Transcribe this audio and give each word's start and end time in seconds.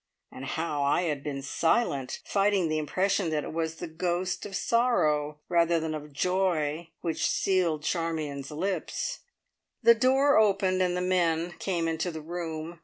And 0.31 0.45
how 0.45 0.81
I 0.81 1.03
had 1.03 1.23
been 1.23 1.43
silent, 1.43 2.21
fighting 2.25 2.69
the 2.69 2.79
impression 2.79 3.29
that 3.29 3.43
it 3.43 3.53
was 3.53 3.75
the 3.75 3.85
ghost 3.85 4.47
of 4.47 4.55
sorrow, 4.55 5.37
rather 5.47 5.79
than 5.79 5.93
of 5.93 6.11
joy, 6.11 6.89
which 7.01 7.29
sealed 7.29 7.83
Charmion's 7.83 8.49
lips. 8.49 9.19
The 9.83 9.93
door 9.93 10.39
opened, 10.39 10.81
and 10.81 10.97
the 10.97 11.01
men 11.01 11.51
came 11.59 11.87
into 11.87 12.09
the 12.09 12.19
room. 12.21 12.79